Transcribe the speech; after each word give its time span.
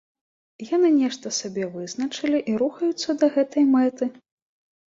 Яны 0.75 0.89
нешта 1.01 1.33
сабе 1.41 1.67
вызначылі 1.75 2.39
і 2.55 2.57
рухаюцца 2.63 3.09
да 3.23 3.33
гэтай 3.39 3.71
мэты. 3.77 4.13